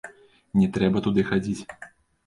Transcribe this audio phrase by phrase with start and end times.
[0.61, 1.63] Не трэба туды хадзіць.